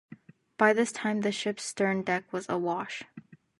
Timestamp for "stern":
1.61-2.01